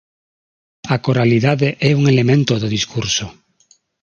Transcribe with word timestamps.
A 0.95 0.97
coralidade 1.05 1.67
é 1.89 1.91
un 1.99 2.03
elemento 2.13 2.53
do 2.61 2.67
discurso. 2.77 3.25